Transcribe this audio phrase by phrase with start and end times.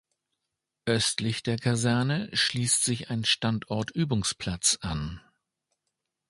[0.87, 5.21] Östlich der Kaserne schließt sich ein Standortübungsplatz an.